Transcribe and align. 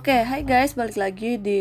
Oke, 0.00 0.16
okay, 0.16 0.24
hai 0.24 0.40
guys, 0.48 0.72
balik 0.72 0.96
lagi 0.96 1.36
di 1.36 1.60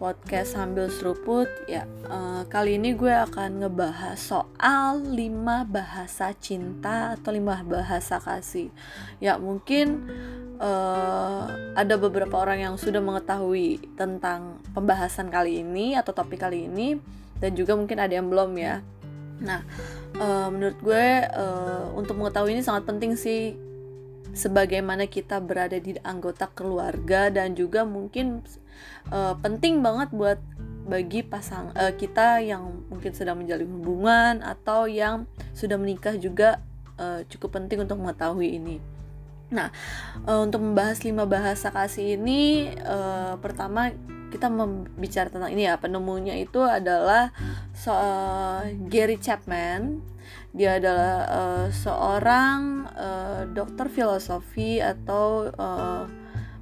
podcast 0.00 0.56
sambil 0.56 0.88
seruput. 0.88 1.44
Ya, 1.68 1.84
uh, 2.08 2.40
kali 2.48 2.80
ini 2.80 2.96
gue 2.96 3.12
akan 3.12 3.60
ngebahas 3.60 4.16
soal 4.16 5.04
5 5.04 5.12
bahasa 5.68 6.32
cinta 6.40 7.12
atau 7.20 7.36
5 7.36 7.68
bahasa 7.68 8.16
kasih. 8.16 8.72
Ya, 9.20 9.36
mungkin 9.36 10.08
uh, 10.56 11.52
ada 11.76 12.00
beberapa 12.00 12.40
orang 12.40 12.64
yang 12.64 12.74
sudah 12.80 13.04
mengetahui 13.04 13.92
tentang 13.92 14.56
pembahasan 14.72 15.28
kali 15.28 15.60
ini 15.60 16.00
atau 16.00 16.16
topik 16.16 16.48
kali 16.48 16.72
ini 16.72 16.96
dan 17.44 17.52
juga 17.52 17.76
mungkin 17.76 18.00
ada 18.00 18.16
yang 18.16 18.32
belum 18.32 18.56
ya. 18.56 18.80
Nah, 19.44 19.60
uh, 20.16 20.48
menurut 20.48 20.80
gue 20.80 21.28
uh, 21.28 21.92
untuk 21.92 22.16
mengetahui 22.16 22.56
ini 22.56 22.64
sangat 22.64 22.88
penting 22.88 23.20
sih 23.20 23.66
sebagaimana 24.36 25.08
kita 25.08 25.40
berada 25.40 25.80
di 25.80 25.96
anggota 26.04 26.52
keluarga 26.52 27.32
dan 27.32 27.56
juga 27.56 27.88
mungkin 27.88 28.44
uh, 29.08 29.32
penting 29.40 29.80
banget 29.80 30.12
buat 30.12 30.38
bagi 30.86 31.24
pasang 31.24 31.72
uh, 31.74 31.90
kita 31.96 32.44
yang 32.44 32.84
mungkin 32.92 33.10
sedang 33.16 33.40
menjalin 33.40 33.66
hubungan 33.80 34.44
atau 34.44 34.84
yang 34.86 35.24
sudah 35.56 35.80
menikah 35.80 36.14
juga 36.20 36.60
uh, 37.00 37.24
cukup 37.26 37.58
penting 37.58 37.82
untuk 37.82 37.96
mengetahui 37.98 38.60
ini. 38.60 38.76
Nah, 39.46 39.70
uh, 40.26 40.42
untuk 40.42 40.58
membahas 40.58 41.06
lima 41.06 41.22
bahasa 41.22 41.70
kasih 41.70 42.18
ini, 42.18 42.74
uh, 42.82 43.38
pertama 43.38 43.94
kita 44.26 44.50
membicara 44.50 45.30
tentang 45.30 45.54
ini 45.54 45.70
ya 45.70 45.78
penemunya 45.78 46.34
itu 46.34 46.58
adalah 46.58 47.30
uh, 47.86 48.66
Gary 48.90 49.22
Chapman 49.22 50.02
dia 50.50 50.82
adalah 50.82 51.14
seorang 51.70 52.88
dokter 53.52 53.92
filosofi 53.92 54.80
atau 54.80 55.52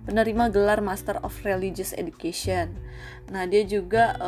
penerima 0.05 0.51
gelar 0.51 0.83
Master 0.83 1.23
of 1.23 1.33
Religious 1.47 1.95
Education. 1.95 2.75
Nah, 3.31 3.47
dia 3.47 3.63
juga 3.65 4.19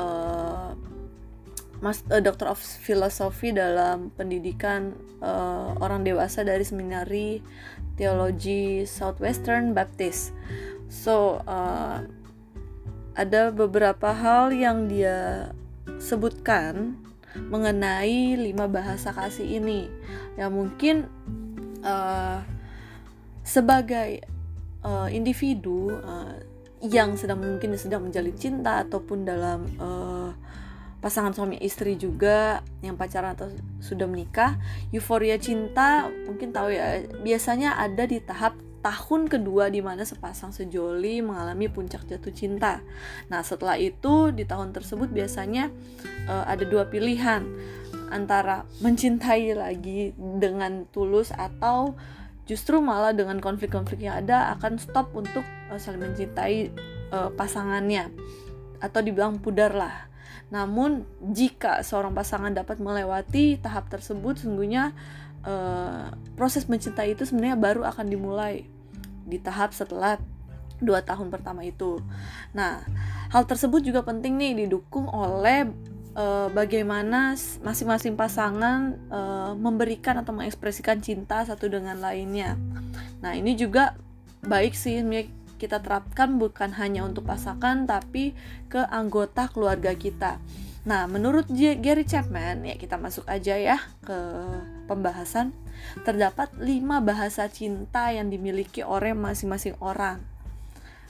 mas, 1.81 2.03
Doctor 2.09 2.53
of 2.53 2.61
Philosophy 2.61 3.53
dalam 3.53 4.09
pendidikan 4.15 4.97
uh, 5.21 5.77
orang 5.81 6.05
dewasa 6.05 6.45
dari 6.45 6.65
Seminari 6.65 7.41
Teologi 7.97 8.85
Southwestern 8.85 9.73
Baptist. 9.73 10.37
So, 10.87 11.43
uh, 11.49 12.05
ada 13.17 13.49
beberapa 13.51 14.13
hal 14.13 14.53
yang 14.53 14.87
dia 14.93 15.51
sebutkan 15.97 17.01
mengenai 17.37 18.37
lima 18.37 18.69
bahasa 18.69 19.13
kasih 19.13 19.61
ini 19.61 19.89
yang 20.37 20.53
mungkin 20.53 21.09
uh, 21.81 22.45
sebagai 23.41 24.25
uh, 24.85 25.09
individu 25.09 25.97
uh, 26.01 26.37
yang 26.85 27.17
sedang 27.17 27.41
mungkin 27.41 27.73
sedang 27.81 28.09
menjalin 28.09 28.37
cinta 28.37 28.85
ataupun 28.85 29.25
dalam 29.25 29.65
uh, 29.81 30.31
pasangan 31.01 31.33
suami 31.37 31.61
istri 31.61 31.95
juga 32.01 32.65
yang 32.81 32.97
pacaran 32.97 33.37
atau 33.37 33.53
sudah 33.79 34.09
menikah 34.09 34.57
euforia 34.91 35.37
cinta 35.37 36.09
mungkin 36.25 36.51
tahu 36.51 36.73
ya 36.73 37.05
biasanya 37.21 37.77
ada 37.77 38.09
di 38.09 38.19
tahap 38.19 38.57
tahun 38.87 39.27
kedua 39.27 39.67
di 39.67 39.83
mana 39.83 40.07
sepasang 40.07 40.55
sejoli 40.55 41.19
mengalami 41.19 41.67
puncak 41.67 42.07
jatuh 42.07 42.31
cinta. 42.31 42.87
Nah, 43.27 43.43
setelah 43.43 43.75
itu 43.75 44.31
di 44.31 44.47
tahun 44.47 44.71
tersebut 44.71 45.11
biasanya 45.11 45.75
uh, 46.31 46.47
ada 46.47 46.63
dua 46.63 46.87
pilihan 46.87 47.43
antara 48.15 48.63
mencintai 48.79 49.59
lagi 49.59 50.15
dengan 50.15 50.87
tulus 50.95 51.35
atau 51.35 51.99
justru 52.47 52.79
malah 52.79 53.11
dengan 53.11 53.43
konflik-konflik 53.43 54.07
yang 54.07 54.23
ada 54.23 54.55
akan 54.55 54.79
stop 54.79 55.11
untuk 55.19 55.43
uh, 55.67 55.79
saling 55.83 56.07
mencintai 56.07 56.71
uh, 57.11 57.35
pasangannya 57.35 58.15
atau 58.79 59.03
dibilang 59.03 59.43
pudar 59.43 59.75
lah. 59.75 60.07
Namun 60.53 61.05
jika 61.35 61.83
seorang 61.83 62.15
pasangan 62.15 62.53
dapat 62.55 62.79
melewati 62.79 63.59
tahap 63.59 63.91
tersebut, 63.91 64.43
sungguhnya 64.43 64.95
uh, 65.47 66.13
proses 66.35 66.67
mencintai 66.71 67.15
itu 67.15 67.27
sebenarnya 67.27 67.59
baru 67.59 67.83
akan 67.87 68.07
dimulai 68.07 68.67
di 69.27 69.39
tahap 69.43 69.75
setelah 69.75 70.19
dua 70.79 71.01
tahun 71.03 71.33
pertama 71.33 71.65
itu. 71.65 71.99
Nah, 72.53 72.85
hal 73.33 73.45
tersebut 73.49 73.81
juga 73.83 74.05
penting 74.05 74.37
nih 74.37 74.67
didukung 74.67 75.09
oleh 75.09 75.67
uh, 76.17 76.49
bagaimana 76.53 77.35
masing-masing 77.65 78.15
pasangan 78.15 78.97
uh, 79.09 79.53
memberikan 79.57 80.21
atau 80.21 80.37
mengekspresikan 80.37 81.01
cinta 81.01 81.43
satu 81.45 81.69
dengan 81.69 81.97
lainnya. 81.99 82.61
Nah, 83.25 83.33
ini 83.35 83.57
juga 83.57 83.97
baik 84.45 84.77
sih 84.77 85.01
kita 85.57 85.81
terapkan 85.81 86.37
bukan 86.37 86.77
hanya 86.77 87.05
untuk 87.05 87.25
pasangan 87.29 87.89
tapi 87.89 88.37
ke 88.69 88.85
anggota 88.89 89.49
keluarga 89.49 89.97
kita. 89.97 90.39
Nah, 90.87 91.11
menurut 91.11 91.51
Gary 91.51 92.07
Chapman, 92.07 92.63
ya 92.63 92.79
kita 92.79 92.95
masuk 92.95 93.27
aja 93.27 93.59
ya 93.59 93.83
ke 94.07 94.15
pembahasan. 94.87 95.51
Terdapat 96.07 96.55
lima 96.63 97.03
bahasa 97.03 97.51
cinta 97.51 98.15
yang 98.15 98.31
dimiliki 98.31 98.87
oleh 98.87 99.11
masing-masing 99.11 99.75
orang. 99.83 100.23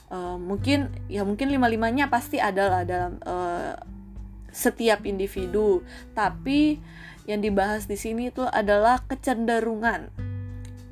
Uh, 0.08 0.40
mungkin 0.40 0.88
ya 1.10 1.26
mungkin 1.26 1.50
lima 1.50 1.66
limanya 1.66 2.06
pasti 2.06 2.38
ada 2.40 2.70
lah 2.70 2.82
dalam 2.88 3.20
uh, 3.28 3.76
setiap 4.48 5.04
individu. 5.04 5.84
Tapi 6.16 6.80
yang 7.28 7.44
dibahas 7.44 7.84
di 7.84 8.00
sini 8.00 8.32
itu 8.32 8.48
adalah 8.48 9.04
kecenderungan. 9.04 10.08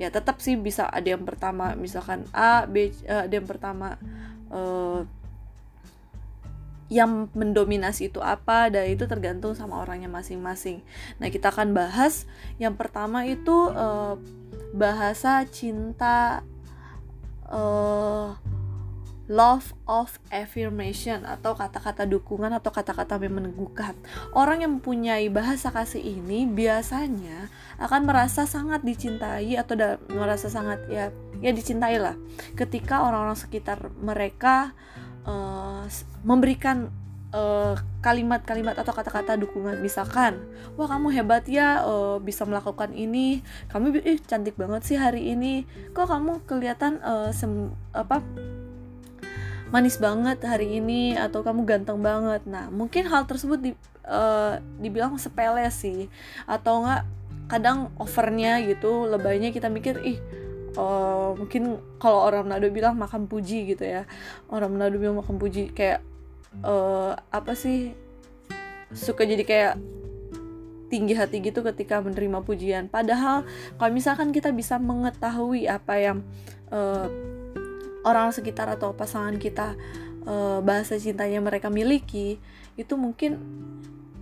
Ya 0.01 0.11
tetap 0.11 0.43
sih 0.43 0.59
bisa 0.59 0.91
ada 0.91 1.07
yang 1.07 1.23
pertama 1.23 1.79
misalkan 1.79 2.27
A, 2.35 2.67
B, 2.67 2.91
uh, 3.07 3.27
ada 3.27 3.35
yang 3.35 3.47
pertama 3.47 3.99
uh, 4.51 5.07
yang 6.93 7.33
mendominasi 7.33 8.13
itu 8.13 8.21
apa 8.21 8.69
dan 8.69 8.87
itu 8.93 9.09
tergantung 9.09 9.57
sama 9.57 9.81
orangnya 9.81 10.11
masing-masing. 10.13 10.85
Nah, 11.17 11.33
kita 11.33 11.49
akan 11.49 11.73
bahas 11.73 12.29
yang 12.61 12.77
pertama 12.77 13.25
itu 13.25 13.73
uh, 13.73 14.21
bahasa 14.77 15.43
cinta 15.49 16.45
uh, 17.49 18.37
love 19.25 19.73
of 19.89 20.21
affirmation 20.29 21.25
atau 21.25 21.57
kata-kata 21.57 22.05
dukungan 22.05 22.53
atau 22.53 22.69
kata-kata 22.69 23.17
yang 23.17 23.41
meneguhkan. 23.41 23.97
Orang 24.37 24.61
yang 24.61 24.81
mempunyai 24.81 25.33
bahasa 25.33 25.73
kasih 25.73 26.01
ini 26.21 26.45
biasanya 26.45 27.49
akan 27.81 28.05
merasa 28.05 28.45
sangat 28.45 28.85
dicintai 28.85 29.57
atau 29.57 29.77
merasa 30.13 30.53
sangat 30.53 30.85
ya 30.93 31.09
ya 31.41 31.51
dicintai 31.57 31.97
lah. 31.97 32.17
Ketika 32.53 33.05
orang-orang 33.05 33.39
sekitar 33.39 33.89
mereka 33.97 34.77
uh, 35.25 35.89
memberikan 36.25 36.93
eh, 37.35 37.75
kalimat-kalimat 37.99 38.79
atau 38.79 38.95
kata-kata 38.95 39.41
dukungan. 39.41 39.81
Misalkan 39.81 40.39
wah 40.77 40.87
kamu 40.87 41.09
hebat 41.17 41.49
ya 41.49 41.83
uh, 41.83 42.21
bisa 42.21 42.45
melakukan 42.45 42.93
ini. 42.93 43.41
Kamu 43.73 43.91
ih 44.05 44.21
cantik 44.23 44.55
banget 44.55 44.85
sih 44.85 45.01
hari 45.01 45.33
ini. 45.33 45.65
Kok 45.97 46.07
kamu 46.13 46.33
kelihatan 46.47 47.01
uh, 47.01 47.33
apa 47.97 48.21
manis 49.75 49.99
banget 49.99 50.39
hari 50.47 50.79
ini 50.79 51.19
atau 51.19 51.43
kamu 51.43 51.67
ganteng 51.67 51.99
banget. 51.99 52.47
Nah 52.47 52.71
mungkin 52.71 53.11
hal 53.11 53.27
tersebut 53.27 53.59
di, 53.59 53.71
uh, 54.07 54.63
dibilang 54.79 55.19
sepele 55.19 55.67
sih. 55.75 56.07
Atau 56.47 56.87
enggak 56.87 57.03
kadang 57.51 57.91
overnya 57.99 58.63
gitu 58.63 59.11
lebaynya 59.11 59.51
kita 59.51 59.67
mikir 59.67 59.99
ih 60.07 60.17
uh, 60.79 61.35
mungkin 61.35 61.83
kalau 61.99 62.23
orang 62.25 62.47
Manado 62.47 62.71
bilang 62.71 62.95
makan 62.95 63.27
puji 63.27 63.75
gitu 63.75 63.83
ya. 63.83 64.07
Orang 64.47 64.79
Manado 64.79 64.95
bilang 64.95 65.19
makan 65.19 65.43
puji 65.43 65.75
kayak 65.75 66.07
uh, 66.63 67.19
apa 67.35 67.59
sih 67.59 67.99
suka 68.95 69.27
jadi 69.27 69.43
kayak 69.43 69.75
tinggi 70.87 71.19
hati 71.19 71.43
gitu 71.43 71.67
ketika 71.67 71.99
menerima 71.99 72.47
pujian. 72.47 72.87
Padahal 72.87 73.43
kalau 73.75 73.91
misalkan 73.91 74.31
kita 74.31 74.55
bisa 74.55 74.79
mengetahui 74.79 75.67
apa 75.67 75.99
yang 75.99 76.19
uh, 76.71 77.11
orang 78.05 78.31
sekitar 78.31 78.69
atau 78.71 78.93
pasangan 78.93 79.37
kita 79.41 79.75
uh, 80.29 80.61
bahasa 80.61 81.01
cintanya 81.01 81.41
mereka 81.41 81.73
miliki 81.73 82.39
itu 82.79 82.95
mungkin 82.95 83.41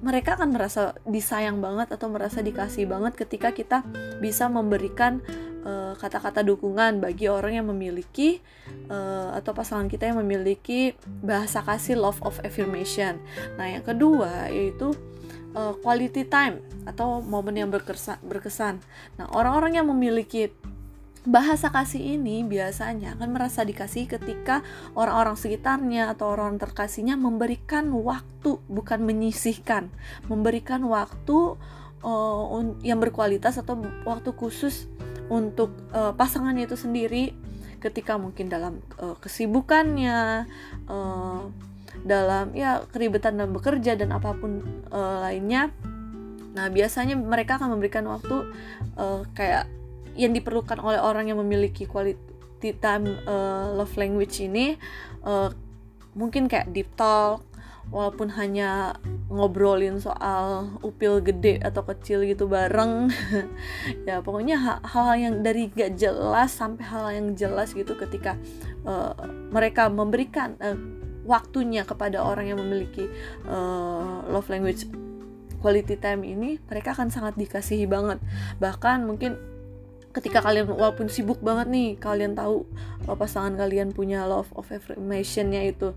mereka 0.02 0.34
akan 0.34 0.50
merasa 0.50 0.98
disayang 1.06 1.62
banget 1.62 1.94
atau 1.94 2.10
merasa 2.10 2.42
dikasih 2.42 2.90
banget 2.90 3.14
ketika 3.14 3.54
kita 3.54 3.86
bisa 4.18 4.50
memberikan 4.50 5.22
Eh, 5.62 5.94
kata-kata 5.94 6.42
uh, 6.42 6.46
dukungan 6.50 6.98
bagi 6.98 7.30
orang 7.30 7.62
yang 7.62 7.70
memiliki 7.70 8.42
uh, 8.90 9.30
atau 9.38 9.54
pasangan 9.54 9.86
kita 9.86 10.10
yang 10.10 10.18
memiliki 10.18 10.98
bahasa 11.22 11.62
kasih 11.62 11.94
love 11.94 12.18
of 12.26 12.34
affirmation. 12.42 13.22
Nah, 13.54 13.70
yang 13.70 13.86
kedua 13.86 14.50
yaitu 14.50 14.90
uh, 15.54 15.70
quality 15.78 16.26
time 16.26 16.66
atau 16.82 17.22
momen 17.22 17.54
yang 17.54 17.70
berkesan. 17.70 18.82
Nah, 19.14 19.26
orang-orang 19.30 19.78
yang 19.78 19.86
memiliki 19.86 20.50
bahasa 21.22 21.70
kasih 21.70 22.18
ini 22.18 22.42
biasanya 22.42 23.14
akan 23.14 23.30
merasa 23.30 23.62
dikasih 23.62 24.10
ketika 24.10 24.66
orang-orang 24.98 25.38
sekitarnya 25.38 26.10
atau 26.10 26.34
orang 26.34 26.58
terkasihnya 26.58 27.14
memberikan 27.14 27.94
waktu 27.94 28.58
bukan 28.66 29.06
menyisihkan. 29.06 29.86
Memberikan 30.26 30.82
waktu 30.90 31.54
uh, 32.02 32.62
yang 32.82 32.98
berkualitas 32.98 33.58
atau 33.62 33.78
waktu 34.02 34.34
khusus 34.34 34.90
untuk 35.30 35.70
uh, 35.94 36.10
pasangannya 36.12 36.66
itu 36.66 36.74
sendiri 36.74 37.32
ketika 37.78 38.18
mungkin 38.18 38.50
dalam 38.50 38.82
uh, 38.98 39.14
kesibukannya 39.18 40.46
uh, 40.90 41.40
dalam 42.02 42.50
ya 42.56 42.82
keribetan 42.90 43.38
dalam 43.38 43.54
bekerja 43.54 43.94
dan 43.94 44.10
apa 44.10 44.34
pun 44.34 44.58
uh, 44.90 45.22
lainnya. 45.22 45.70
Nah 46.52 46.66
biasanya 46.68 47.14
mereka 47.14 47.62
akan 47.62 47.78
memberikan 47.78 48.04
waktu 48.10 48.50
uh, 48.98 49.22
kayak 49.38 49.70
yang 50.16 50.32
diperlukan 50.36 50.78
oleh 50.80 51.00
orang 51.00 51.28
yang 51.32 51.38
memiliki 51.40 51.88
quality 51.88 52.76
time 52.78 53.18
uh, 53.24 53.72
love 53.72 53.94
language 53.96 54.40
ini 54.44 54.76
uh, 55.24 55.48
mungkin 56.12 56.46
kayak 56.46 56.70
deep 56.72 56.92
talk 56.94 57.42
walaupun 57.92 58.32
hanya 58.38 58.96
ngobrolin 59.28 60.00
soal 60.00 60.70
upil 60.80 61.20
gede 61.20 61.60
atau 61.60 61.82
kecil 61.84 62.24
gitu 62.24 62.48
bareng. 62.48 63.10
Ya 64.08 64.22
pokoknya 64.22 64.56
hal-hal 64.56 65.10
yang 65.18 65.34
dari 65.42 65.68
gak 65.68 65.98
jelas 65.98 66.54
sampai 66.54 66.84
hal 66.86 67.06
yang 67.12 67.26
jelas 67.36 67.74
gitu 67.76 67.98
ketika 67.98 68.38
uh, 68.88 69.12
mereka 69.52 69.92
memberikan 69.92 70.54
uh, 70.62 70.78
waktunya 71.26 71.86
kepada 71.86 72.22
orang 72.22 72.50
yang 72.50 72.58
memiliki 72.58 73.06
uh, 73.46 74.26
love 74.26 74.48
language 74.50 74.86
quality 75.62 75.94
time 75.94 76.26
ini 76.26 76.58
mereka 76.66 76.96
akan 76.96 77.12
sangat 77.12 77.38
dikasihi 77.38 77.86
banget. 77.86 78.18
Bahkan 78.58 79.06
mungkin 79.06 79.51
ketika 80.12 80.44
kalian 80.44 80.68
walaupun 80.68 81.08
sibuk 81.08 81.40
banget 81.40 81.72
nih 81.72 81.88
kalian 81.96 82.36
tahu 82.36 82.68
uh, 83.08 83.16
pasangan 83.16 83.56
kalian 83.56 83.96
punya 83.96 84.28
love 84.28 84.52
of 84.52 84.68
affirmationnya 84.68 85.72
itu 85.72 85.96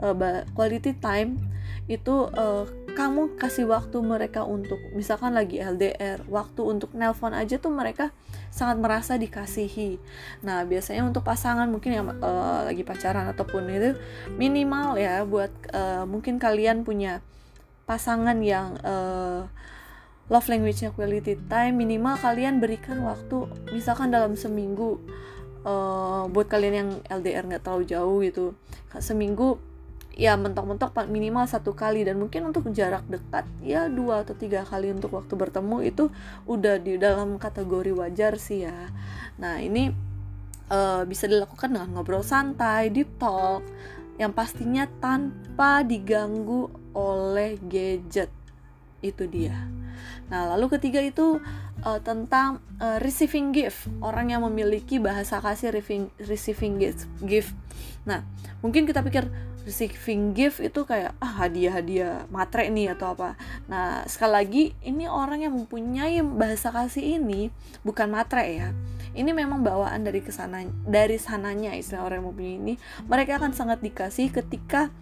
uh, 0.00 0.14
quality 0.54 0.94
time 0.96 1.38
itu 1.86 2.30
uh, 2.34 2.66
kamu 2.96 3.36
kasih 3.36 3.68
waktu 3.68 4.00
mereka 4.00 4.42
untuk 4.42 4.80
misalkan 4.96 5.36
lagi 5.36 5.60
LDR 5.60 6.24
waktu 6.26 6.64
untuk 6.64 6.96
nelpon 6.96 7.36
aja 7.36 7.60
tuh 7.60 7.70
mereka 7.70 8.10
sangat 8.48 8.80
merasa 8.80 9.20
dikasihi. 9.20 10.00
Nah 10.42 10.64
biasanya 10.64 11.04
untuk 11.04 11.22
pasangan 11.22 11.68
mungkin 11.68 11.92
yang 11.92 12.06
uh, 12.24 12.66
lagi 12.66 12.82
pacaran 12.82 13.28
ataupun 13.30 13.68
itu 13.68 13.94
minimal 14.34 14.96
ya 14.96 15.22
buat 15.28 15.52
uh, 15.76 16.08
mungkin 16.08 16.40
kalian 16.40 16.82
punya 16.82 17.20
pasangan 17.84 18.40
yang 18.40 18.80
uh, 18.82 19.46
love 20.26 20.46
language-nya 20.50 20.90
quality 20.90 21.38
time 21.46 21.78
minimal 21.78 22.18
kalian 22.18 22.58
berikan 22.58 22.98
waktu 23.06 23.46
misalkan 23.70 24.10
dalam 24.10 24.34
seminggu 24.34 24.98
uh, 25.66 26.26
buat 26.30 26.46
kalian 26.50 26.74
yang 26.74 26.90
LDR 27.10 27.46
nggak 27.46 27.62
terlalu 27.66 27.84
jauh 27.86 28.18
gitu. 28.22 28.44
Seminggu 28.98 29.58
ya 30.16 30.34
mentok-mentok 30.34 30.94
minimal 31.10 31.46
satu 31.46 31.74
kali. 31.74 32.06
Dan 32.06 32.22
mungkin 32.22 32.50
untuk 32.50 32.70
jarak 32.74 33.06
dekat 33.10 33.44
ya 33.62 33.90
dua 33.90 34.22
atau 34.26 34.34
tiga 34.38 34.62
kali 34.62 34.94
untuk 34.94 35.14
waktu 35.14 35.34
bertemu 35.34 35.76
itu 35.86 36.08
udah 36.46 36.78
di 36.82 36.96
dalam 36.96 37.36
kategori 37.36 37.92
wajar 37.94 38.38
sih 38.38 38.64
ya. 38.66 38.90
Nah 39.42 39.62
ini 39.62 39.90
uh, 40.70 41.02
bisa 41.06 41.30
dilakukan 41.30 41.70
dengan 41.70 41.94
ngobrol 41.94 42.26
santai 42.26 42.90
deep 42.90 43.14
talk 43.22 43.62
yang 44.16 44.32
pastinya 44.32 44.88
tanpa 44.98 45.84
diganggu 45.84 46.72
oleh 46.96 47.60
gadget. 47.68 48.32
Itu 49.04 49.28
dia 49.28 49.85
nah 50.28 50.48
lalu 50.54 50.78
ketiga 50.78 51.02
itu 51.02 51.38
uh, 51.84 52.00
tentang 52.02 52.60
uh, 52.78 52.98
receiving 53.02 53.52
gift 53.52 53.88
orang 54.00 54.32
yang 54.32 54.42
memiliki 54.44 54.98
bahasa 54.98 55.38
kasih 55.38 55.70
receiving 55.72 56.10
receiving 56.20 56.74
gift 57.24 57.52
nah 58.06 58.22
mungkin 58.62 58.86
kita 58.86 59.02
pikir 59.02 59.28
receiving 59.66 60.30
gift 60.30 60.62
itu 60.62 60.86
kayak 60.86 61.18
ah 61.18 61.42
hadiah-hadiah 61.42 62.30
matre 62.30 62.70
nih 62.70 62.94
atau 62.94 63.18
apa. 63.18 63.34
Nah, 63.66 64.06
sekali 64.06 64.32
lagi 64.32 64.64
ini 64.86 65.10
orang 65.10 65.42
yang 65.42 65.58
mempunyai 65.58 66.22
bahasa 66.22 66.70
kasih 66.70 67.18
ini 67.18 67.50
bukan 67.82 68.06
matre 68.06 68.46
ya. 68.46 68.70
Ini 69.10 69.26
memang 69.34 69.66
bawaan 69.66 70.06
dari 70.06 70.22
ke 70.22 70.30
sana 70.30 70.62
dari 70.86 71.18
sananya 71.18 71.74
istilah 71.74 72.06
orang 72.06 72.22
yang 72.22 72.28
mempunyai 72.30 72.56
ini. 72.62 72.74
Mereka 73.10 73.42
akan 73.42 73.58
sangat 73.58 73.82
dikasih 73.82 74.30
ketika 74.30 74.94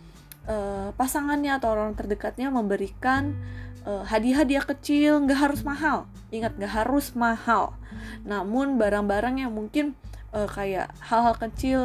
uh, 0.48 0.96
pasangannya 0.96 1.60
atau 1.60 1.76
orang 1.76 1.92
terdekatnya 1.92 2.48
memberikan 2.48 3.36
hadiah-hadiah 3.84 4.64
kecil, 4.64 5.20
nggak 5.28 5.40
harus 5.44 5.60
mahal. 5.60 6.08
Ingat 6.32 6.56
nggak 6.56 6.72
harus 6.72 7.12
mahal. 7.12 7.76
Namun 8.24 8.80
barang-barang 8.80 9.44
yang 9.44 9.52
mungkin 9.52 9.92
uh, 10.32 10.48
kayak 10.48 10.90
hal-hal 11.04 11.36
kecil 11.38 11.80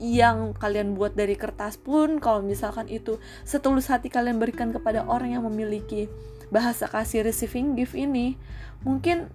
yang 0.00 0.56
kalian 0.56 0.96
buat 0.96 1.12
dari 1.12 1.36
kertas 1.36 1.76
pun 1.76 2.24
kalau 2.24 2.40
misalkan 2.40 2.88
itu 2.88 3.20
setulus 3.44 3.92
hati 3.92 4.08
kalian 4.08 4.40
berikan 4.40 4.72
kepada 4.72 5.04
orang 5.04 5.36
yang 5.36 5.44
memiliki 5.44 6.08
bahasa 6.48 6.88
kasih 6.88 7.20
receiving 7.20 7.76
gift 7.76 7.92
ini 7.92 8.40
mungkin 8.80 9.28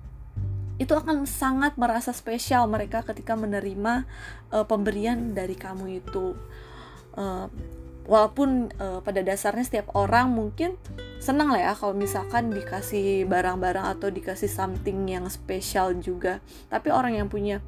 itu 0.81 0.91
akan 0.91 1.23
sangat 1.29 1.77
merasa 1.79 2.11
spesial 2.11 2.67
mereka 2.67 3.05
ketika 3.05 3.37
menerima 3.37 4.09
uh, 4.51 4.65
pemberian 4.65 5.37
dari 5.37 5.53
kamu 5.53 6.03
itu 6.03 6.33
uh, 7.15 7.47
walaupun 8.09 8.73
uh, 8.81 8.99
pada 9.05 9.21
dasarnya 9.21 9.63
setiap 9.63 9.93
orang 9.93 10.33
mungkin 10.33 10.75
senang 11.25 11.49
lah 11.49 11.57
ya 11.57 11.73
kalau 11.73 11.97
misalkan 11.97 12.53
dikasih 12.53 13.25
barang-barang 13.25 13.97
atau 13.97 14.13
dikasih 14.13 14.45
something 14.45 15.09
yang 15.09 15.25
spesial 15.25 15.97
juga 15.97 16.37
tapi 16.69 16.93
orang 16.93 17.17
yang 17.17 17.25
punya 17.25 17.65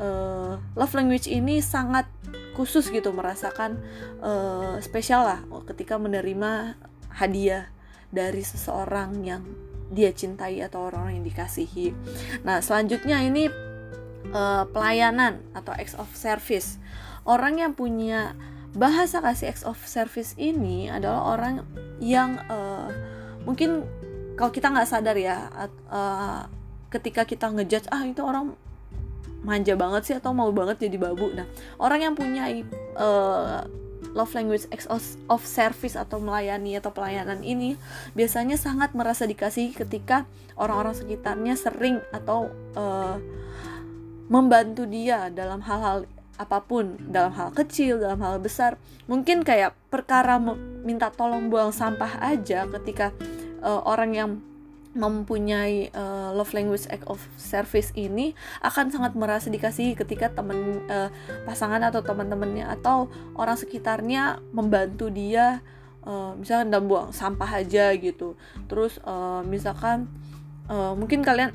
uh, 0.00 0.56
love 0.72 0.94
language 0.96 1.28
ini 1.28 1.60
sangat 1.60 2.08
khusus 2.56 2.88
gitu 2.88 3.12
merasakan 3.12 3.76
uh, 4.24 4.80
spesial 4.80 5.28
lah 5.28 5.40
ketika 5.68 6.00
menerima 6.00 6.80
hadiah 7.12 7.68
dari 8.08 8.40
seseorang 8.40 9.20
yang 9.26 9.42
dia 9.92 10.10
cintai 10.10 10.62
atau 10.64 10.88
orang-orang 10.88 11.20
yang 11.22 11.26
dikasihi. 11.28 11.94
Nah 12.42 12.58
selanjutnya 12.64 13.20
ini 13.22 13.50
uh, 14.32 14.64
pelayanan 14.70 15.42
atau 15.52 15.74
acts 15.76 15.94
of 15.98 16.08
service. 16.14 16.80
Orang 17.26 17.60
yang 17.60 17.76
punya 17.76 18.34
bahasa 18.74 19.22
kasih 19.22 19.54
acts 19.54 19.64
of 19.66 19.78
service 19.86 20.34
ini 20.34 20.90
adalah 20.90 21.38
orang 21.38 21.62
yang 22.02 22.40
uh, 22.50 22.90
mungkin 23.44 23.84
kalau 24.34 24.50
kita 24.50 24.70
nggak 24.70 24.88
sadar 24.88 25.14
ya 25.14 25.46
uh, 25.90 26.46
ketika 26.90 27.26
kita 27.26 27.50
ngejudge 27.50 27.90
ah 27.90 28.02
itu 28.06 28.22
orang 28.22 28.54
manja 29.44 29.76
banget 29.76 30.02
sih 30.08 30.14
atau 30.16 30.32
mau 30.32 30.48
banget 30.50 30.88
jadi 30.88 30.96
babu. 30.96 31.30
Nah 31.36 31.44
orang 31.76 32.00
yang 32.10 32.14
punya 32.16 32.48
uh, 32.96 33.62
love 34.14 34.32
language 34.32 34.64
acts 34.70 34.86
of 35.26 35.42
service 35.42 35.98
atau 35.98 36.22
melayani 36.22 36.78
atau 36.78 36.94
pelayanan 36.94 37.42
ini 37.42 37.74
biasanya 38.14 38.54
sangat 38.54 38.94
merasa 38.94 39.26
dikasih 39.26 39.74
ketika 39.74 40.24
orang-orang 40.54 40.94
sekitarnya 40.94 41.54
sering 41.58 41.98
atau 42.14 42.48
uh, 42.78 43.18
membantu 44.30 44.88
dia 44.88 45.28
dalam 45.28 45.60
hal-hal 45.60 46.08
apa 46.34 46.62
pun 46.66 46.98
dalam 46.98 47.30
hal 47.34 47.54
kecil 47.54 48.02
dalam 48.02 48.18
hal 48.22 48.42
besar 48.42 48.74
mungkin 49.06 49.46
kayak 49.46 49.74
perkara 49.88 50.36
minta 50.82 51.14
tolong 51.14 51.46
buang 51.46 51.70
sampah 51.70 52.18
aja 52.18 52.66
ketika 52.66 53.14
uh, 53.62 53.80
orang 53.86 54.10
yang 54.14 54.30
mempunyai 54.94 55.90
uh, 55.90 56.30
love 56.30 56.54
language 56.54 56.86
act 56.86 57.02
of 57.10 57.18
service 57.34 57.90
ini 57.98 58.32
akan 58.62 58.94
sangat 58.94 59.18
merasa 59.18 59.50
dikasih 59.50 59.98
ketika 59.98 60.30
teman 60.30 60.86
uh, 60.86 61.10
pasangan 61.42 61.82
atau 61.82 62.00
teman-temannya 62.00 62.70
atau 62.70 63.10
orang 63.34 63.58
sekitarnya 63.58 64.38
membantu 64.54 65.10
dia 65.10 65.66
uh, 66.06 66.38
misalkan 66.38 66.70
dalam 66.70 66.86
buang 66.86 67.10
sampah 67.10 67.58
aja 67.58 67.90
gitu. 67.98 68.38
Terus 68.70 69.02
uh, 69.02 69.42
misalkan 69.42 70.06
uh, 70.70 70.94
mungkin 70.94 71.26
kalian 71.26 71.50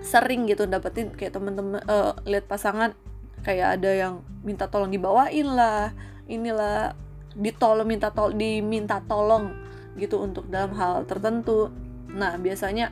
sering 0.00 0.48
gitu 0.48 0.64
dapetin 0.64 1.12
kayak 1.12 1.36
teman-teman 1.36 1.84
uh, 1.84 2.16
lihat 2.24 2.48
pasangan 2.48 2.96
kayak 3.46 3.78
ada 3.78 3.90
yang 3.94 4.14
minta 4.42 4.66
tolong 4.66 4.90
dibawain 4.90 5.46
lah 5.46 5.94
inilah 6.26 6.98
ditolong 7.38 7.86
minta 7.86 8.10
tol 8.10 8.34
diminta 8.34 8.98
tolong 9.06 9.54
gitu 9.94 10.18
untuk 10.18 10.50
dalam 10.50 10.74
hal 10.74 11.06
tertentu 11.06 11.70
Nah, 12.16 12.40
biasanya 12.40 12.90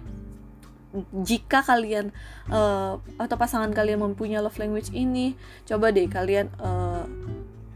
jika 1.26 1.64
kalian 1.66 2.14
uh, 2.52 3.02
atau 3.18 3.36
pasangan 3.40 3.72
kalian 3.74 3.98
mempunyai 3.98 4.38
love 4.38 4.60
language 4.60 4.92
ini, 4.94 5.34
coba 5.66 5.90
deh 5.90 6.06
kalian 6.06 6.52
uh, 6.60 7.02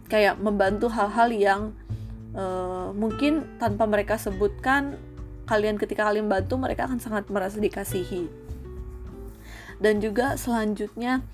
kayak 0.07 0.39
membantu 0.39 0.87
hal-hal 0.93 1.33
yang 1.35 1.63
uh, 2.37 2.95
mungkin 2.95 3.59
tanpa 3.59 3.91
mereka 3.91 4.21
sebutkan 4.21 4.95
kalian 5.51 5.81
ketika 5.81 6.07
kalian 6.07 6.31
bantu 6.31 6.61
mereka 6.61 6.87
akan 6.87 7.03
sangat 7.03 7.27
merasa 7.33 7.59
dikasihi. 7.59 8.31
Dan 9.83 9.99
juga 9.99 10.39
selanjutnya 10.39 11.25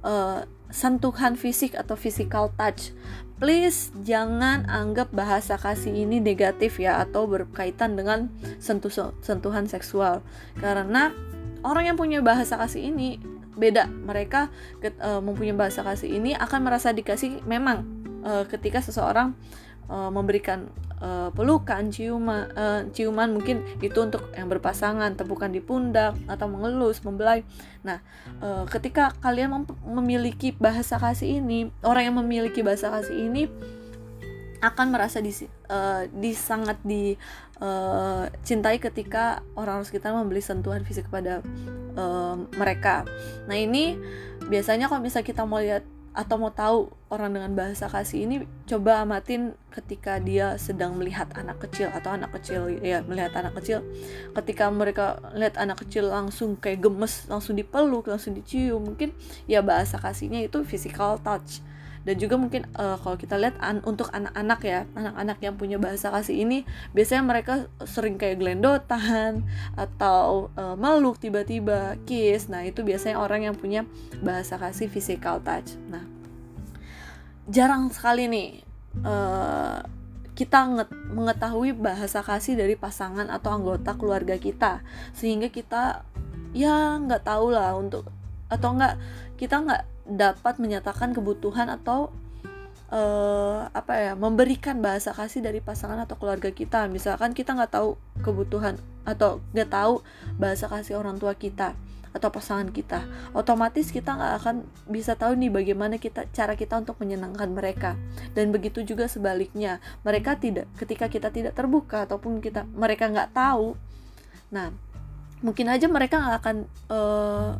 uh, 0.00 0.48
sentuhan 0.74 1.38
fisik 1.38 1.78
atau 1.78 1.94
physical 1.94 2.50
touch. 2.58 2.90
Please 3.38 3.94
jangan 4.02 4.66
anggap 4.66 5.14
bahasa 5.14 5.54
kasih 5.54 5.94
ini 5.94 6.18
negatif 6.18 6.82
ya 6.82 6.98
atau 6.98 7.30
berkaitan 7.30 7.94
dengan 7.94 8.26
sentuh 8.58 8.90
sentuhan 9.22 9.70
seksual. 9.70 10.26
Karena 10.58 11.14
orang 11.62 11.94
yang 11.94 11.96
punya 11.98 12.18
bahasa 12.26 12.58
kasih 12.58 12.90
ini 12.90 13.22
beda. 13.54 13.86
Mereka 13.86 14.50
uh, 14.98 15.22
mempunyai 15.22 15.54
bahasa 15.54 15.86
kasih 15.86 16.18
ini 16.18 16.34
akan 16.34 16.60
merasa 16.66 16.90
dikasih 16.90 17.46
memang 17.46 17.86
uh, 18.26 18.42
ketika 18.50 18.82
seseorang 18.82 19.38
uh, 19.86 20.10
memberikan 20.10 20.66
uh, 21.04 21.28
pelukan 21.36 21.92
ciuman 21.92 22.48
uh, 22.56 22.80
ciuman 22.88 23.36
mungkin 23.36 23.60
itu 23.84 24.00
untuk 24.00 24.32
yang 24.32 24.48
berpasangan 24.48 25.12
tepukan 25.20 25.52
di 25.52 25.60
pundak 25.60 26.16
atau 26.24 26.48
mengelus 26.48 27.04
membelai 27.04 27.44
nah 27.84 28.00
uh, 28.40 28.64
ketika 28.64 29.12
kalian 29.20 29.68
memiliki 29.84 30.56
bahasa 30.56 30.96
kasih 30.96 31.44
ini 31.44 31.68
orang 31.84 32.08
yang 32.08 32.16
memiliki 32.16 32.64
bahasa 32.64 32.88
kasih 32.88 33.28
ini 33.28 33.52
akan 34.64 34.96
merasa 34.96 35.20
di, 35.20 35.28
uh, 35.68 36.08
di 36.08 36.32
sangat 36.32 36.80
dicintai 36.80 38.76
uh, 38.80 38.82
ketika 38.88 39.44
orang 39.60 39.84
sekitar 39.84 40.16
membeli 40.16 40.40
sentuhan 40.40 40.88
fisik 40.88 41.12
kepada 41.12 41.44
uh, 42.00 42.40
mereka. 42.56 43.04
Nah 43.44 43.60
ini 43.60 44.00
biasanya 44.48 44.88
kalau 44.88 45.04
misalnya 45.04 45.28
kita 45.28 45.44
mau 45.44 45.60
lihat 45.60 45.84
atau 46.14 46.38
mau 46.38 46.54
tahu 46.54 46.94
orang 47.10 47.34
dengan 47.34 47.52
bahasa 47.58 47.90
kasih 47.90 48.22
ini 48.30 48.36
coba 48.70 49.02
amatin 49.02 49.58
ketika 49.74 50.22
dia 50.22 50.54
sedang 50.62 50.94
melihat 50.94 51.26
anak 51.34 51.58
kecil 51.66 51.90
atau 51.90 52.14
anak 52.14 52.30
kecil 52.38 52.70
ya 52.70 53.02
melihat 53.02 53.34
anak 53.34 53.58
kecil. 53.58 53.82
Ketika 54.30 54.70
mereka 54.70 55.18
lihat 55.34 55.58
anak 55.58 55.82
kecil 55.82 56.06
langsung 56.06 56.54
kayak 56.54 56.86
gemes 56.86 57.26
langsung 57.26 57.58
dipeluk 57.58 58.06
langsung 58.06 58.38
dicium 58.38 58.94
mungkin 58.94 59.10
ya 59.50 59.58
bahasa 59.60 59.98
kasihnya 59.98 60.46
itu 60.46 60.62
physical 60.62 61.18
touch 61.18 61.58
dan 62.04 62.14
juga 62.20 62.36
mungkin 62.36 62.68
uh, 62.76 63.00
kalau 63.00 63.16
kita 63.16 63.40
lihat 63.40 63.56
an 63.64 63.80
untuk 63.88 64.12
anak-anak 64.12 64.60
ya 64.62 64.80
anak-anak 64.92 65.38
yang 65.40 65.54
punya 65.56 65.76
bahasa 65.80 66.12
kasih 66.12 66.44
ini 66.44 66.68
biasanya 66.92 67.24
mereka 67.24 67.54
sering 67.88 68.20
kayak 68.20 68.44
gelendotan 68.44 69.48
atau 69.74 70.52
uh, 70.54 70.76
meluk 70.76 71.16
tiba-tiba 71.16 71.96
kiss. 72.04 72.52
Nah 72.52 72.62
itu 72.68 72.84
biasanya 72.84 73.16
orang 73.16 73.48
yang 73.48 73.56
punya 73.56 73.88
bahasa 74.20 74.60
kasih 74.60 74.92
physical 74.92 75.40
touch. 75.40 75.74
Nah 75.88 76.04
jarang 77.48 77.88
sekali 77.88 78.28
nih 78.28 78.48
uh, 79.04 79.80
kita 80.34 80.66
mengetahui 81.14 81.72
bahasa 81.78 82.20
kasih 82.20 82.58
dari 82.58 82.74
pasangan 82.74 83.30
atau 83.32 83.54
anggota 83.54 83.96
keluarga 83.96 84.36
kita. 84.36 84.84
Sehingga 85.16 85.48
kita 85.48 86.04
ya 86.54 87.00
nggak 87.02 87.26
tahu 87.26 87.54
lah 87.54 87.74
untuk 87.74 88.13
atau 88.48 88.76
nggak 88.76 88.94
kita 89.40 89.60
nggak 89.64 89.82
dapat 90.04 90.54
menyatakan 90.60 91.16
kebutuhan 91.16 91.72
atau 91.72 92.12
uh, 92.92 93.66
apa 93.72 93.94
ya 93.96 94.12
memberikan 94.14 94.78
bahasa 94.84 95.16
kasih 95.16 95.40
dari 95.40 95.64
pasangan 95.64 95.98
atau 96.04 96.16
keluarga 96.20 96.52
kita. 96.52 96.86
Misalkan 96.92 97.32
kita 97.32 97.56
nggak 97.56 97.72
tahu 97.72 97.96
kebutuhan 98.20 98.76
atau 99.04 99.40
nggak 99.52 99.70
tahu 99.72 100.04
bahasa 100.36 100.68
kasih 100.68 101.00
orang 101.00 101.16
tua 101.16 101.36
kita 101.36 101.76
atau 102.14 102.30
pasangan 102.30 102.70
kita 102.70 103.10
otomatis 103.34 103.90
kita 103.90 104.14
nggak 104.14 104.32
akan 104.38 104.56
bisa 104.86 105.18
tahu 105.18 105.34
nih 105.34 105.50
bagaimana 105.50 105.98
kita 105.98 106.30
cara 106.30 106.54
kita 106.54 106.78
untuk 106.78 107.00
menyenangkan 107.02 107.50
mereka. 107.50 107.98
Dan 108.36 108.54
begitu 108.54 108.86
juga 108.86 109.10
sebaliknya 109.10 109.82
mereka 110.06 110.38
tidak 110.38 110.70
ketika 110.78 111.10
kita 111.10 111.28
tidak 111.34 111.58
terbuka 111.58 112.06
ataupun 112.06 112.38
kita 112.38 112.68
mereka 112.70 113.10
nggak 113.10 113.34
tahu 113.34 113.74
nah 114.54 114.70
mungkin 115.42 115.66
aja 115.66 115.90
mereka 115.90 116.22
nggak 116.22 116.36
akan 116.40 116.56
uh, 116.88 117.50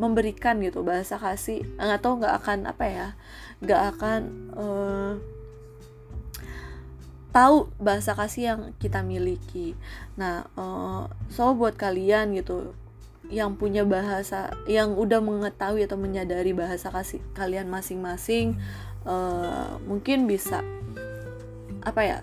memberikan 0.00 0.58
gitu 0.60 0.82
bahasa 0.82 1.16
kasih. 1.16 1.64
Atau 1.76 2.18
nggak 2.20 2.34
akan 2.44 2.58
apa 2.68 2.84
ya 2.86 3.08
nggak 3.60 3.82
akan 3.96 4.20
uh, 4.56 5.12
tahu 7.30 7.70
bahasa 7.78 8.16
kasih 8.16 8.42
yang 8.54 8.60
kita 8.82 9.04
miliki. 9.04 9.78
Nah 10.18 10.48
uh, 10.58 11.06
so 11.30 11.54
buat 11.54 11.78
kalian 11.78 12.34
gitu 12.34 12.74
yang 13.30 13.54
punya 13.54 13.86
bahasa 13.86 14.50
yang 14.66 14.98
udah 14.98 15.22
mengetahui 15.22 15.86
atau 15.86 15.94
menyadari 15.94 16.50
bahasa 16.50 16.90
kasih 16.90 17.22
kalian 17.38 17.70
masing-masing 17.70 18.58
uh, 19.06 19.78
mungkin 19.86 20.26
bisa 20.26 20.66
apa 21.86 22.02
ya 22.02 22.18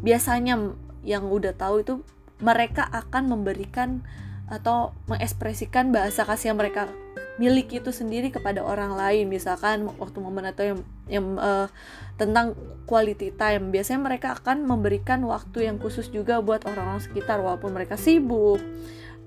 biasanya 0.00 0.78
yang 1.02 1.26
udah 1.26 1.52
tahu 1.58 1.82
itu 1.82 1.94
mereka 2.38 2.86
akan 2.86 3.34
memberikan 3.34 4.06
atau 4.48 4.96
mengekspresikan 5.08 5.92
bahasa 5.92 6.24
kasih 6.24 6.52
yang 6.52 6.58
mereka 6.58 6.88
miliki 7.38 7.78
itu 7.78 7.94
sendiri 7.94 8.34
kepada 8.34 8.64
orang 8.64 8.96
lain. 8.98 9.30
Misalkan 9.30 9.86
waktu 9.96 10.18
momen 10.18 10.48
atau 10.48 10.74
yang, 10.74 10.78
yang 11.06 11.26
uh, 11.38 11.68
tentang 12.18 12.58
quality 12.88 13.30
time 13.36 13.70
biasanya 13.70 14.02
mereka 14.02 14.34
akan 14.34 14.66
memberikan 14.66 15.22
waktu 15.22 15.70
yang 15.70 15.78
khusus 15.78 16.10
juga 16.10 16.42
buat 16.42 16.66
orang-orang 16.66 17.04
sekitar 17.04 17.38
walaupun 17.38 17.70
mereka 17.72 17.94
sibuk. 17.94 18.58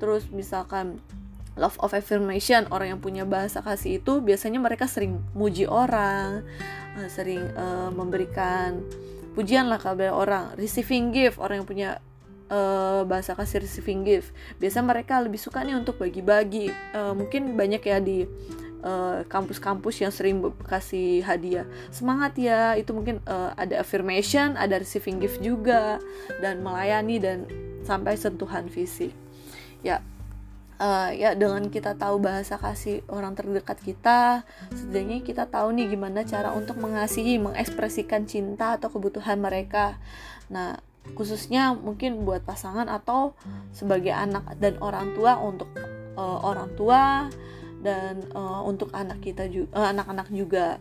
Terus 0.02 0.28
misalkan 0.34 1.00
love 1.56 1.78
of 1.80 1.96
affirmation 1.96 2.68
orang 2.72 2.98
yang 2.98 3.02
punya 3.02 3.24
bahasa 3.28 3.60
kasih 3.64 4.00
itu 4.04 4.24
biasanya 4.24 4.60
mereka 4.60 4.88
sering 4.88 5.20
muji 5.36 5.68
orang 5.68 6.48
uh, 6.96 7.10
sering 7.12 7.44
uh, 7.56 7.92
memberikan 7.92 8.80
pujian 9.36 9.68
lah 9.72 9.80
kepada 9.80 10.12
orang 10.12 10.56
receiving 10.60 11.12
gift 11.16 11.40
orang 11.40 11.64
yang 11.64 11.68
punya 11.68 11.90
uh, 12.52 13.02
bahasa 13.08 13.34
kasih 13.34 13.64
receiving 13.64 14.04
gift. 14.04 14.36
Biasa 14.60 14.84
mereka 14.84 15.24
lebih 15.24 15.40
suka 15.40 15.64
nih 15.64 15.80
untuk 15.80 15.98
bagi-bagi. 15.98 16.70
Uh, 16.92 17.16
mungkin 17.16 17.56
banyak 17.56 17.82
ya 17.82 17.98
di 18.04 18.28
eh, 18.82 19.20
kampus-kampus 19.30 20.02
uh, 20.02 20.10
yang 20.10 20.14
sering 20.14 20.38
kasih 20.66 21.22
hadiah. 21.24 21.70
Semangat 21.94 22.34
ya, 22.36 22.74
itu 22.76 22.92
mungkin 22.92 23.22
uh, 23.30 23.54
ada 23.54 23.80
affirmation, 23.80 24.58
ada 24.58 24.82
receiving 24.82 25.22
gift 25.22 25.40
juga 25.40 26.02
dan 26.42 26.66
melayani 26.66 27.22
dan 27.22 27.46
sampai 27.86 28.18
sentuhan 28.18 28.68
fisik. 28.74 29.14
Ya, 29.86 30.02
uh, 30.82 31.10
ya 31.14 31.38
dengan 31.38 31.70
kita 31.70 31.94
tahu 31.94 32.18
bahasa 32.18 32.58
kasih 32.58 33.06
orang 33.06 33.38
terdekat 33.38 33.78
kita 33.86 34.42
setidaknya 34.74 35.22
kita 35.22 35.46
tahu 35.46 35.78
nih 35.78 35.94
gimana 35.94 36.26
cara 36.26 36.50
untuk 36.58 36.82
mengasihi 36.82 37.38
mengekspresikan 37.38 38.26
cinta 38.26 38.82
atau 38.82 38.90
kebutuhan 38.90 39.38
mereka 39.38 40.02
nah 40.50 40.82
khususnya 41.18 41.74
mungkin 41.74 42.24
buat 42.24 42.46
pasangan 42.46 42.86
atau 42.88 43.34
sebagai 43.74 44.14
anak 44.14 44.58
dan 44.62 44.78
orang 44.80 45.12
tua 45.18 45.38
untuk 45.42 45.70
uh, 46.16 46.40
orang 46.46 46.70
tua 46.78 47.28
dan 47.82 48.22
uh, 48.38 48.62
untuk 48.64 48.94
anak 48.94 49.20
kita 49.20 49.50
juga 49.50 49.70
uh, 49.74 49.88
anak-anak 49.90 50.30
juga 50.30 50.78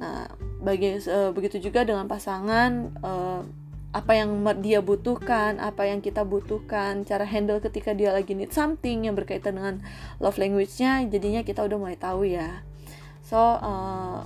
nah 0.00 0.26
bagi 0.58 0.98
uh, 0.98 1.30
begitu 1.30 1.62
juga 1.70 1.86
dengan 1.86 2.10
pasangan 2.10 2.90
uh, 3.06 3.42
apa 3.92 4.16
yang 4.16 4.40
dia 4.64 4.80
butuhkan, 4.80 5.60
apa 5.60 5.84
yang 5.84 6.00
kita 6.00 6.24
butuhkan, 6.24 7.04
cara 7.04 7.28
handle 7.28 7.60
ketika 7.60 7.92
dia 7.92 8.08
lagi 8.08 8.32
need 8.32 8.48
something 8.48 9.04
yang 9.04 9.12
berkaitan 9.12 9.60
dengan 9.60 9.84
love 10.16 10.40
language-nya, 10.40 11.04
jadinya 11.12 11.44
kita 11.44 11.60
udah 11.60 11.76
mulai 11.76 12.00
tahu 12.00 12.24
ya. 12.24 12.64
So, 13.20 13.36
uh, 13.36 14.24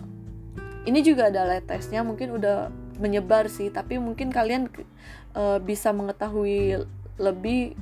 ini 0.86 1.02
juga 1.02 1.34
ada 1.34 1.42
light 1.50 1.66
testnya, 1.66 2.06
mungkin 2.06 2.38
udah 2.38 2.70
menyebar 2.96 3.48
sih, 3.52 3.68
tapi 3.72 4.00
mungkin 4.00 4.32
kalian 4.32 4.68
uh, 5.36 5.58
bisa 5.60 5.92
mengetahui 5.92 6.84
lebih 7.16 7.76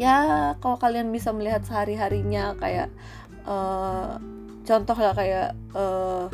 ya 0.00 0.56
kalau 0.64 0.80
kalian 0.80 1.12
bisa 1.12 1.30
melihat 1.30 1.60
sehari 1.62 1.94
harinya 1.94 2.56
kayak 2.56 2.88
uh, 3.44 4.16
contoh 4.64 4.96
lah 4.96 5.12
kayak 5.12 5.52
uh, 5.76 6.26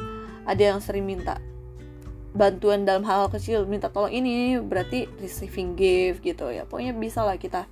ada 0.46 0.62
yang 0.62 0.78
sering 0.78 1.02
minta 1.02 1.42
bantuan 2.36 2.86
dalam 2.86 3.02
hal, 3.02 3.26
hal 3.26 3.30
kecil 3.32 3.66
minta 3.66 3.90
tolong 3.90 4.12
ini 4.12 4.60
berarti 4.60 5.10
receiving 5.18 5.74
gift 5.74 6.22
gitu 6.22 6.52
ya 6.52 6.62
pokoknya 6.68 6.94
bisa 6.94 7.26
lah 7.26 7.40
kita 7.40 7.66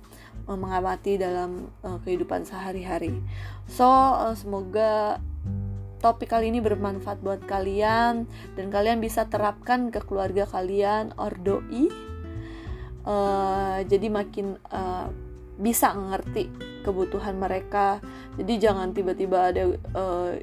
mengamati 0.45 1.17
dalam 1.17 1.73
uh, 1.81 1.97
kehidupan 2.05 2.45
sehari-hari. 2.45 3.17
So 3.65 3.89
uh, 3.89 4.37
semoga 4.37 5.17
topik 6.03 6.31
kali 6.31 6.51
ini 6.51 6.59
bermanfaat 6.63 7.19
buat 7.23 7.43
kalian 7.45 8.25
dan 8.55 8.65
kalian 8.71 9.03
bisa 9.03 9.27
terapkan 9.27 9.89
ke 9.89 9.99
keluarga 10.03 10.47
kalian 10.47 11.15
or 11.19 11.33
doi. 11.35 11.91
Uh, 13.05 13.85
jadi 13.85 14.09
makin 14.09 14.57
uh, 14.73 15.13
bisa 15.61 15.93
ngerti 15.93 16.49
kebutuhan 16.81 17.37
mereka. 17.37 18.01
Jadi 18.35 18.57
jangan 18.57 18.91
tiba-tiba 18.97 19.53
ada 19.53 19.63
uh, 19.93 20.33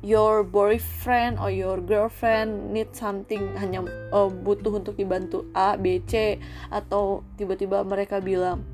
your 0.00 0.42
boyfriend 0.42 1.36
or 1.38 1.52
your 1.52 1.76
girlfriend 1.78 2.72
need 2.72 2.88
something 2.96 3.52
hanya 3.60 3.84
uh, 4.10 4.32
butuh 4.32 4.80
untuk 4.80 4.96
dibantu 4.96 5.44
A 5.52 5.76
B 5.76 6.00
C 6.08 6.40
atau 6.72 7.20
tiba-tiba 7.36 7.84
mereka 7.84 8.18
bilang 8.18 8.64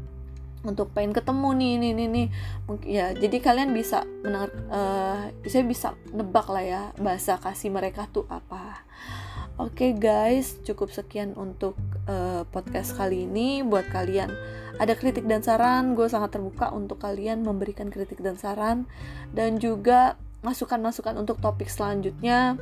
untuk 0.66 0.90
pengen 0.92 1.14
ketemu 1.14 1.48
nih 1.54 1.70
ini 1.78 1.86
ini 1.94 2.04
nih 2.10 2.26
mungkin 2.66 2.88
ya 2.90 3.06
jadi 3.14 3.36
kalian 3.38 3.70
bisa 3.70 4.02
mendengar 4.26 4.50
uh, 4.68 5.30
saya 5.46 5.64
bisa 5.64 5.88
nebak 6.10 6.46
lah 6.50 6.64
ya 6.66 6.82
bahasa 6.98 7.38
kasih 7.38 7.70
mereka 7.70 8.10
tuh 8.10 8.26
apa 8.26 8.84
Oke 9.56 9.88
okay 9.88 9.92
guys, 9.96 10.60
cukup 10.68 10.92
sekian 10.92 11.32
untuk 11.32 11.80
uh, 12.12 12.44
podcast 12.52 12.92
kali 12.92 13.24
ini. 13.24 13.64
Buat 13.64 13.88
kalian 13.88 14.28
ada 14.76 14.92
kritik 14.92 15.24
dan 15.24 15.40
saran, 15.40 15.96
gue 15.96 16.04
sangat 16.12 16.36
terbuka 16.36 16.68
untuk 16.76 17.00
kalian 17.00 17.40
memberikan 17.40 17.88
kritik 17.88 18.20
dan 18.20 18.36
saran 18.36 18.84
dan 19.32 19.56
juga 19.56 20.20
masukan-masukan 20.44 21.16
untuk 21.16 21.40
topik 21.40 21.72
selanjutnya. 21.72 22.60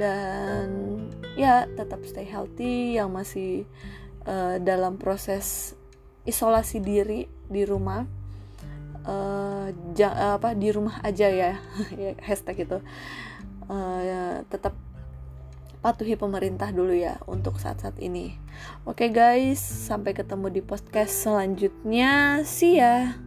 Dan 0.00 1.04
ya 1.36 1.68
tetap 1.68 2.00
stay 2.08 2.24
healthy 2.24 2.96
yang 2.96 3.12
masih 3.12 3.68
uh, 4.24 4.56
dalam 4.56 4.96
proses 4.96 5.76
isolasi 6.28 6.78
diri 6.82 7.26
di 7.46 7.62
rumah. 7.66 8.04
Uh, 9.02 9.74
ja, 9.98 10.38
apa 10.38 10.54
di 10.54 10.70
rumah 10.70 11.02
aja 11.02 11.26
ya 11.26 11.58
hashtag 12.30 12.70
itu 12.70 12.78
uh, 13.66 13.98
ya, 13.98 14.22
tetap 14.46 14.78
patuhi 15.82 16.14
pemerintah 16.14 16.70
dulu 16.70 16.94
ya 16.94 17.18
untuk 17.26 17.58
saat-saat 17.58 17.98
ini. 17.98 18.38
Oke 18.86 19.10
guys, 19.10 19.58
sampai 19.58 20.14
ketemu 20.14 20.54
di 20.54 20.62
podcast 20.62 21.26
selanjutnya. 21.26 22.46
See 22.46 22.78
ya. 22.78 23.18